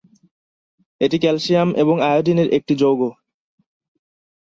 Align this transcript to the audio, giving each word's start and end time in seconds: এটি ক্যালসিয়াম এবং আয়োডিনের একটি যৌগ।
এটি 1.01 1.17
ক্যালসিয়াম 1.19 1.69
এবং 1.75 1.95
আয়োডিনের 2.09 2.49
একটি 2.57 2.73
যৌগ। 2.75 3.01